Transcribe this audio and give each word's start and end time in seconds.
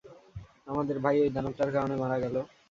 আমাদের 0.67 0.97
ভাই 1.03 1.15
ঐ 1.19 1.35
দানবটার 1.35 1.69
কারণে 1.75 1.95
মারা 2.01 2.17
গেল। 2.23 2.35